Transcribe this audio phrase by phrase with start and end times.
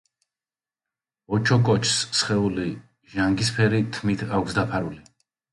[1.37, 2.67] ოჩოკოჩს სხეული
[3.13, 5.03] ჟანგისფერი თმით აქვს დაფარული.